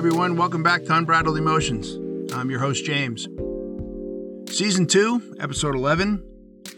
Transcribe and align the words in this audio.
everyone. 0.00 0.34
Welcome 0.34 0.62
back 0.62 0.82
to 0.84 0.96
Unbridled 0.96 1.36
Emotions. 1.36 2.32
I'm 2.32 2.48
your 2.48 2.58
host, 2.58 2.86
James. 2.86 3.28
Season 4.50 4.86
2, 4.86 5.36
Episode 5.38 5.74
11, 5.74 6.24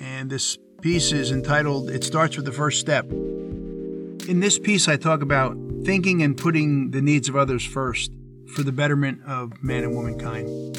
and 0.00 0.30
this 0.30 0.56
piece 0.82 1.10
is 1.10 1.32
entitled 1.32 1.90
It 1.90 2.04
Starts 2.04 2.36
with 2.36 2.44
the 2.44 2.52
First 2.52 2.78
Step. 2.78 3.10
In 3.10 4.38
this 4.38 4.56
piece, 4.60 4.86
I 4.86 4.96
talk 4.96 5.20
about 5.20 5.56
thinking 5.84 6.22
and 6.22 6.36
putting 6.36 6.92
the 6.92 7.02
needs 7.02 7.28
of 7.28 7.34
others 7.34 7.66
first 7.66 8.12
for 8.54 8.62
the 8.62 8.70
betterment 8.70 9.20
of 9.26 9.64
man 9.64 9.82
and 9.82 9.96
womankind. 9.96 10.76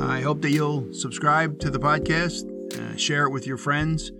I 0.00 0.20
hope 0.20 0.42
that 0.42 0.52
you'll 0.52 0.94
subscribe 0.94 1.58
to 1.58 1.70
the 1.70 1.80
podcast, 1.80 2.44
uh, 2.78 2.96
share 2.96 3.24
it 3.24 3.30
with 3.30 3.48
your 3.48 3.56
friends 3.56 4.12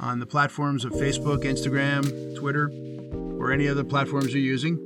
on 0.00 0.20
the 0.20 0.26
platforms 0.26 0.84
of 0.84 0.92
Facebook, 0.92 1.42
Instagram, 1.42 2.36
Twitter, 2.36 2.70
or 3.40 3.50
any 3.50 3.66
other 3.66 3.82
platforms 3.82 4.32
you're 4.32 4.40
using. 4.40 4.83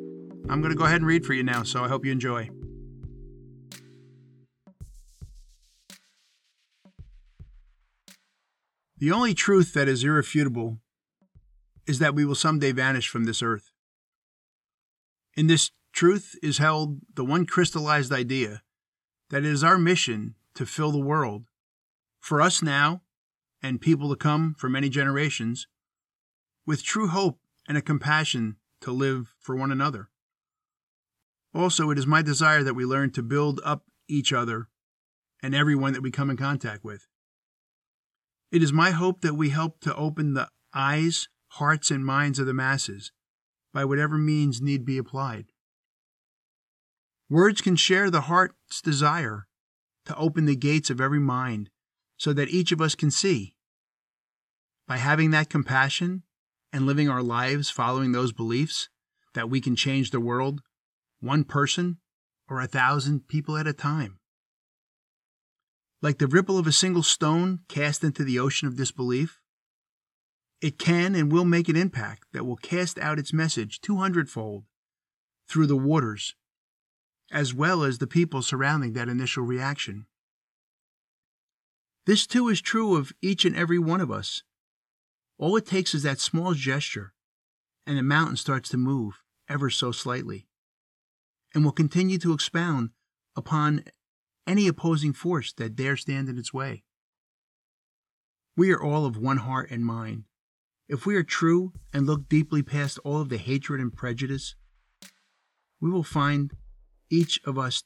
I'm 0.49 0.61
going 0.61 0.73
to 0.73 0.79
go 0.79 0.85
ahead 0.85 0.97
and 0.97 1.07
read 1.07 1.27
for 1.27 1.35
you 1.35 1.43
now, 1.43 1.63
so 1.63 1.85
I 1.85 1.89
hope 1.89 2.05
you 2.05 2.13
enjoy. 2.13 2.51
The 8.99 9.13
only 9.13 9.35
truth 9.35 9.75
that 9.75 9.89
is 9.89 10.03
irrefutable 10.03 10.79
is 11.87 12.01
that 12.01 12.15
we 12.15 12.25
will 12.25 12.35
someday 12.35 12.73
vanish 12.73 13.09
from 13.09 13.25
this 13.25 13.43
earth. 13.43 13.71
In 15.37 15.47
this 15.47 15.71
truth 15.93 16.35
is 16.43 16.59
held 16.59 16.99
the 17.15 17.25
one 17.25 17.47
crystallized 17.47 18.13
idea 18.13 18.63
that 19.31 19.45
it 19.45 19.53
is 19.53 19.63
our 19.63 19.79
mission 19.79 20.35
to 20.55 20.67
fill 20.67 20.91
the 20.91 20.99
world, 20.99 21.45
for 22.19 22.41
us 22.43 22.63
now 22.63 23.03
and 23.63 23.81
people 23.81 24.09
to 24.09 24.17
come 24.17 24.55
for 24.59 24.69
many 24.69 24.89
generations, 24.89 25.67
with 26.67 26.83
true 26.83 27.09
hope 27.09 27.39
and 27.69 27.79
a 27.79 27.83
compassion 27.83 28.57
to 28.81 28.91
live 28.91 29.35
for 29.39 29.55
one 29.55 29.71
another. 29.71 30.09
Also, 31.55 31.91
it 31.91 31.99
is 31.99 32.07
my 32.07 32.23
desire 32.23 32.63
that 32.63 32.75
we 32.75 32.85
learn 32.85 33.11
to 33.11 33.23
build 33.23 33.61
up 33.65 33.85
each 34.09 34.33
other 34.33 34.69
and 35.43 35.55
everyone 35.55 35.93
that 35.93 36.03
we 36.03 36.11
come 36.11 36.31
in 36.31 36.37
contact 36.37 36.85
with. 36.85 37.07
It 38.51 38.63
is 38.63 38.73
my 38.73 38.91
hope 38.91 39.21
that 39.21 39.35
we 39.35 39.51
help 39.51 39.81
to 39.81 39.95
open 39.95 40.35
the 40.35 40.49
eyes, 40.75 41.29
hearts, 41.53 41.91
and 41.91 42.05
minds 42.05 42.39
of 42.39 42.47
the 42.47 42.55
masses 42.55 43.13
by 43.73 43.85
whatever 43.85 44.17
means 44.17 44.61
need 44.61 44.85
be 44.85 44.99
applied. 44.99 45.47
Words 47.31 47.61
can 47.61 47.77
share 47.77 48.11
the 48.11 48.23
heart's 48.23 48.81
desire 48.81 49.47
to 50.07 50.17
open 50.17 50.47
the 50.47 50.57
gates 50.57 50.89
of 50.89 51.01
every 51.01 51.21
mind 51.21 51.69
so 52.17 52.33
that 52.33 52.49
each 52.49 52.73
of 52.73 52.81
us 52.81 52.95
can 52.95 53.11
see. 53.11 53.55
By 54.87 54.97
having 54.97 55.31
that 55.31 55.51
compassion 55.51 56.23
and 56.73 56.87
living 56.87 57.11
our 57.11 57.23
lives 57.23 57.69
following 57.69 58.13
those 58.13 58.33
beliefs, 58.33 58.89
that 59.35 59.51
we 59.51 59.61
can 59.61 59.77
change 59.77 60.11
the 60.11 60.21
world, 60.21 60.63
one 61.21 61.45
person 61.45 61.99
or 62.49 62.61
a 62.61 62.67
thousand 62.67 63.29
people 63.29 63.57
at 63.57 63.67
a 63.67 63.73
time. 63.73 64.19
Like 66.01 66.19
the 66.19 66.27
ripple 66.27 66.59
of 66.59 66.67
a 66.67 66.73
single 66.73 67.03
stone 67.03 67.61
cast 67.69 68.05
into 68.05 68.25
the 68.25 68.39
ocean 68.39 68.69
of 68.69 68.77
disbelief, 68.77 69.41
it 70.61 70.79
can 70.79 71.15
and 71.15 71.31
will 71.31 71.45
make 71.45 71.69
an 71.69 71.77
impact 71.77 72.25
that 72.33 72.45
will 72.45 72.57
cast 72.57 72.99
out 72.99 73.19
its 73.19 73.33
message 73.33 73.81
two 73.81 73.97
hundredfold 73.97 74.65
through 75.49 75.67
the 75.67 75.77
waters, 75.77 76.35
as 77.31 77.55
well 77.55 77.83
as 77.83 77.99
the 77.99 78.07
people 78.07 78.43
surrounding 78.43 78.93
that 78.93 79.09
initial 79.09 79.45
reaction. 79.45 80.07
This 82.07 82.27
too 82.27 82.49
is 82.49 82.61
true 82.61 82.97
of 82.97 83.13
each 83.23 83.45
and 83.45 83.55
every 83.55 83.79
one 83.79 84.01
of 84.01 84.11
us. 84.11 84.43
All 85.37 85.57
it 85.57 85.67
takes 85.67 85.95
is 85.95 86.03
that 86.03 86.21
small 86.21 86.55
gesture, 86.55 87.13
and 87.87 87.97
the 87.97 88.03
mountain 88.03 88.37
starts 88.37 88.69
to 88.71 88.77
move 88.77 89.23
ever 89.49 89.71
so 89.71 89.93
slightly, 89.93 90.48
and 91.55 91.65
will 91.65 91.73
continue 91.73 92.19
to 92.19 92.33
expound 92.33 92.91
upon 93.37 93.85
any 94.47 94.67
opposing 94.67 95.13
force 95.13 95.53
that 95.53 95.77
dare 95.77 95.97
stand 95.97 96.29
in 96.29 96.39
its 96.39 96.53
way. 96.53 96.83
We 98.57 98.73
are 98.73 98.83
all 98.83 99.07
of 99.07 99.17
one 99.17 99.37
heart 99.39 99.71
and 99.71 99.85
mind. 99.85 100.25
If 100.89 101.05
we 101.05 101.17
are 101.17 101.23
true 101.23 101.73
and 101.93 102.07
look 102.07 102.29
deeply 102.29 102.63
past 102.63 102.99
all 103.05 103.21
of 103.21 103.29
the 103.29 103.37
hatred 103.37 103.81
and 103.81 103.93
prejudice, 103.93 104.55
we 105.81 105.91
will 105.91 106.03
find 106.03 106.53
each 107.11 107.41
of 107.45 107.59
us 107.59 107.85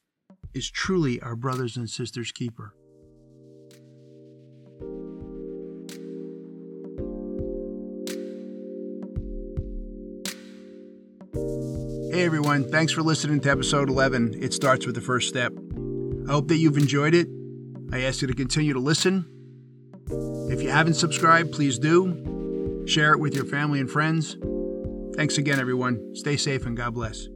is 0.54 0.70
truly 0.70 1.20
our 1.20 1.36
brothers 1.36 1.76
and 1.76 1.90
sisters' 1.90 2.32
keeper. 2.32 2.74
Hey 12.12 12.26
everyone, 12.26 12.70
thanks 12.70 12.92
for 12.92 13.00
listening 13.00 13.40
to 13.40 13.50
episode 13.50 13.88
11. 13.88 14.34
It 14.38 14.52
starts 14.52 14.84
with 14.84 14.94
the 14.94 15.00
first 15.00 15.30
step. 15.30 15.50
I 16.28 16.30
hope 16.30 16.48
that 16.48 16.58
you've 16.58 16.76
enjoyed 16.76 17.14
it. 17.14 17.26
I 17.90 18.02
ask 18.02 18.20
you 18.20 18.28
to 18.28 18.34
continue 18.34 18.74
to 18.74 18.78
listen. 18.78 19.24
If 20.50 20.60
you 20.60 20.68
haven't 20.68 20.96
subscribed, 20.96 21.52
please 21.52 21.78
do. 21.78 22.84
Share 22.86 23.14
it 23.14 23.18
with 23.18 23.34
your 23.34 23.46
family 23.46 23.80
and 23.80 23.90
friends. 23.90 24.36
Thanks 25.16 25.38
again, 25.38 25.58
everyone. 25.58 26.14
Stay 26.14 26.36
safe 26.36 26.66
and 26.66 26.76
God 26.76 26.92
bless. 26.92 27.28